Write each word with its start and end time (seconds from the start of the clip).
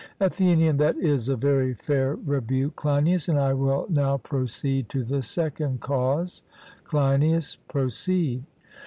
ATHENIAN: 0.19 0.77
That 0.77 0.97
is 0.97 1.29
a 1.29 1.35
very 1.35 1.75
fair 1.75 2.15
rebuke, 2.15 2.75
Cleinias; 2.75 3.29
and 3.29 3.39
I 3.39 3.53
will 3.53 3.85
now 3.87 4.17
proceed 4.17 4.89
to 4.89 5.03
the 5.03 5.21
second 5.21 5.79
cause. 5.79 6.41
CLEINIAS: 6.85 7.59
Proceed. 7.67 8.41